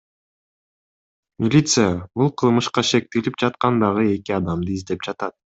Милиция 1.43 1.85
бул 2.21 2.33
кылмышка 2.43 2.87
шектелип 2.93 3.39
жаткан 3.47 3.81
дагы 3.87 4.11
эки 4.19 4.39
адамды 4.43 4.79
издеп 4.81 5.11
жатат. 5.11 5.41